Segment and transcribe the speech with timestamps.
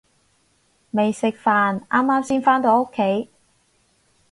[0.89, 3.29] 未食飯，啱啱先返到屋企